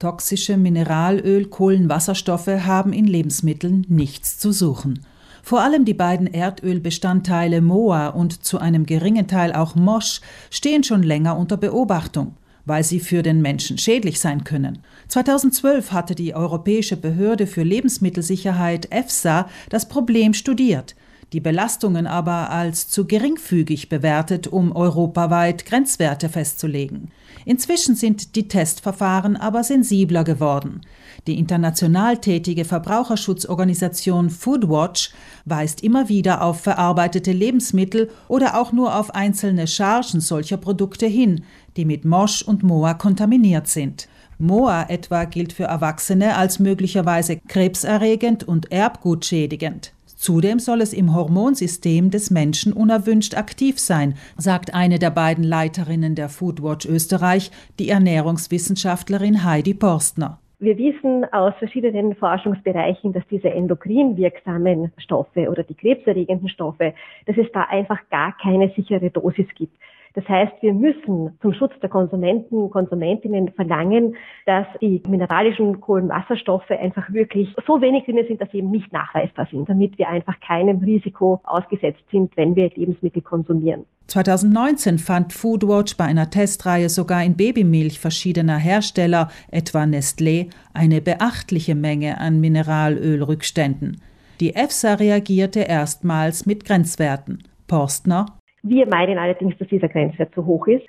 [0.00, 5.04] Toxische Mineralöl, Kohlenwasserstoffe haben in Lebensmitteln nichts zu suchen.
[5.42, 11.02] Vor allem die beiden Erdölbestandteile Moa und zu einem geringen Teil auch Mosch stehen schon
[11.02, 14.78] länger unter Beobachtung, weil sie für den Menschen schädlich sein können.
[15.08, 20.94] 2012 hatte die Europäische Behörde für Lebensmittelsicherheit EFSA das Problem studiert
[21.32, 27.10] die Belastungen aber als zu geringfügig bewertet, um europaweit Grenzwerte festzulegen.
[27.44, 30.82] Inzwischen sind die Testverfahren aber sensibler geworden.
[31.26, 35.12] Die international tätige Verbraucherschutzorganisation Foodwatch
[35.44, 41.44] weist immer wieder auf verarbeitete Lebensmittel oder auch nur auf einzelne Chargen solcher Produkte hin,
[41.76, 44.08] die mit Mosch und Moa kontaminiert sind.
[44.38, 49.92] Moa etwa gilt für Erwachsene als möglicherweise krebserregend und erbgutschädigend.
[50.18, 56.16] Zudem soll es im Hormonsystem des Menschen unerwünscht aktiv sein, sagt eine der beiden Leiterinnen
[56.16, 60.40] der Foodwatch Österreich, die Ernährungswissenschaftlerin Heidi Porstner.
[60.58, 66.94] Wir wissen aus verschiedenen Forschungsbereichen, dass diese endokrin wirksamen Stoffe oder die krebserregenden Stoffe,
[67.26, 69.76] dass es da einfach gar keine sichere Dosis gibt.
[70.14, 76.70] Das heißt, wir müssen zum Schutz der Konsumenten und Konsumentinnen verlangen, dass die mineralischen Kohlenwasserstoffe
[76.70, 80.40] einfach wirklich so wenig drin sind, dass sie eben nicht nachweisbar sind, damit wir einfach
[80.40, 83.84] keinem Risiko ausgesetzt sind, wenn wir Lebensmittel konsumieren.
[84.08, 91.74] 2019 fand Foodwatch bei einer Testreihe sogar in Babymilch verschiedener Hersteller, etwa Nestlé, eine beachtliche
[91.74, 94.00] Menge an Mineralölrückständen.
[94.40, 97.42] Die EFSA reagierte erstmals mit Grenzwerten.
[97.66, 98.37] Porstner
[98.68, 100.84] wir meinen allerdings, dass dieser Grenzwert zu hoch ist.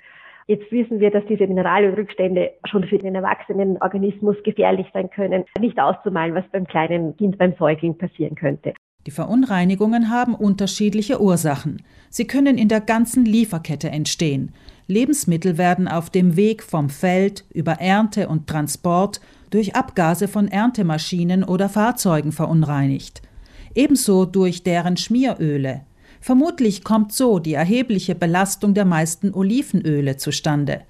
[0.46, 5.44] Jetzt wissen wir, dass diese Mineralölrückstände schon für den erwachsenen Organismus gefährlich sein können.
[5.60, 8.74] Nicht auszumalen, was beim kleinen Kind, beim Säugling passieren könnte.
[9.06, 11.82] Die Verunreinigungen haben unterschiedliche Ursachen.
[12.10, 14.52] Sie können in der ganzen Lieferkette entstehen.
[14.88, 21.44] Lebensmittel werden auf dem Weg vom Feld über Ernte und Transport durch Abgase von Erntemaschinen
[21.44, 23.22] oder Fahrzeugen verunreinigt.
[23.74, 25.82] Ebenso durch deren Schmieröle,
[26.20, 30.82] Vermutlich kommt so die erhebliche Belastung der meisten Olivenöle zustande.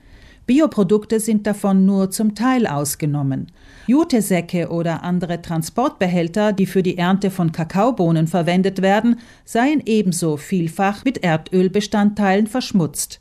[0.46, 3.52] Bioprodukte sind davon nur zum Teil ausgenommen.
[3.86, 11.04] Jutesäcke oder andere Transportbehälter, die für die Ernte von Kakaobohnen verwendet werden, seien ebenso vielfach
[11.04, 13.20] mit Erdölbestandteilen verschmutzt.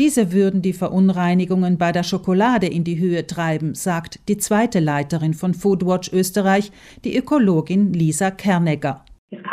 [0.00, 5.34] Diese würden die Verunreinigungen bei der Schokolade in die Höhe treiben, sagt die zweite Leiterin
[5.34, 6.72] von Foodwatch Österreich,
[7.04, 9.04] die Ökologin Lisa Kernegger.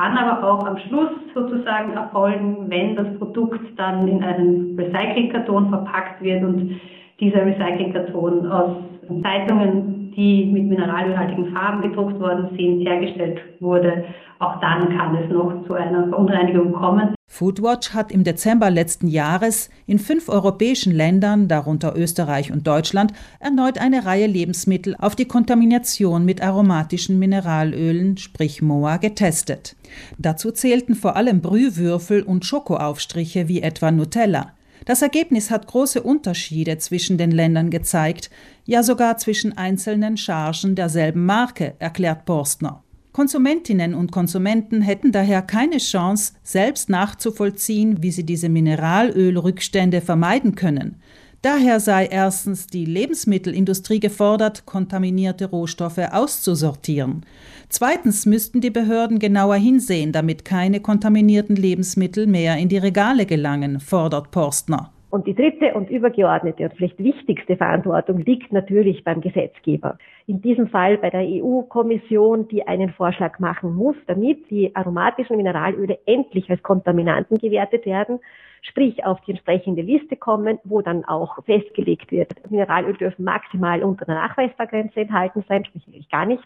[0.02, 6.24] Kann aber auch am Schluss sozusagen erfolgen, wenn das Produkt dann in einen Recyclingkarton verpackt
[6.24, 6.82] wird und
[7.20, 8.78] dieser Recyclingkarton aus
[9.22, 14.06] Zeitungen, die mit mineralölhaltigen Farben gedruckt worden sind, hergestellt wurde.
[14.40, 17.16] Auch dann kann es noch zu einer Verunreinigung kommen.
[17.28, 23.78] Foodwatch hat im Dezember letzten Jahres in fünf europäischen Ländern, darunter Österreich und Deutschland, erneut
[23.78, 29.78] eine Reihe Lebensmittel auf die Kontamination mit aromatischen Mineralölen, sprich MOA, getestet.
[30.18, 34.52] Dazu zählten vor allem Brühwürfel und Schokoaufstriche wie etwa Nutella.
[34.86, 38.32] Das Ergebnis hat große Unterschiede zwischen den Ländern gezeigt,
[38.66, 42.84] ja sogar zwischen einzelnen Chargen derselben Marke, erklärt Borstner.
[43.12, 51.02] Konsumentinnen und Konsumenten hätten daher keine Chance, selbst nachzuvollziehen, wie sie diese Mineralölrückstände vermeiden können.
[51.42, 57.26] Daher sei erstens die Lebensmittelindustrie gefordert, kontaminierte Rohstoffe auszusortieren.
[57.68, 63.80] Zweitens müssten die Behörden genauer hinsehen, damit keine kontaminierten Lebensmittel mehr in die Regale gelangen,
[63.80, 64.92] fordert Porstner.
[65.12, 69.98] Und die dritte und übergeordnete und vielleicht wichtigste Verantwortung liegt natürlich beim Gesetzgeber.
[70.26, 76.00] In diesem Fall bei der EU-Kommission, die einen Vorschlag machen muss, damit die aromatischen Mineralöle
[76.06, 78.20] endlich als Kontaminanten gewertet werden,
[78.62, 84.06] sprich auf die entsprechende Liste kommen, wo dann auch festgelegt wird, Mineralöl dürfen maximal unter
[84.06, 86.44] der Nachweisbargrenze enthalten sein, sprich gar nicht.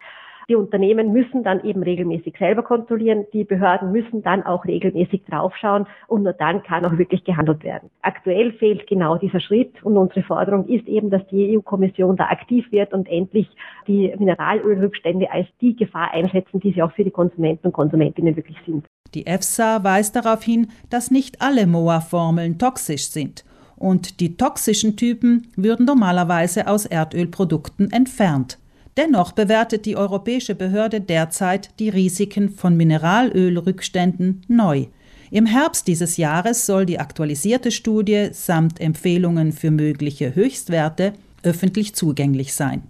[0.49, 3.25] Die Unternehmen müssen dann eben regelmäßig selber kontrollieren.
[3.33, 7.89] Die Behörden müssen dann auch regelmäßig draufschauen und nur dann kann auch wirklich gehandelt werden.
[8.01, 12.71] Aktuell fehlt genau dieser Schritt und unsere Forderung ist eben, dass die EU-Kommission da aktiv
[12.71, 13.47] wird und endlich
[13.87, 18.57] die Mineralölrückstände als die Gefahr einschätzen, die sie auch für die Konsumenten und Konsumentinnen wirklich
[18.65, 18.85] sind.
[19.13, 23.45] Die EFSA weist darauf hin, dass nicht alle MOA-Formeln toxisch sind
[23.77, 28.57] und die toxischen Typen würden normalerweise aus Erdölprodukten entfernt.
[28.97, 34.85] Dennoch bewertet die europäische Behörde derzeit die Risiken von Mineralölrückständen neu.
[35.31, 41.13] Im Herbst dieses Jahres soll die aktualisierte Studie samt Empfehlungen für mögliche Höchstwerte
[41.43, 42.83] öffentlich zugänglich sein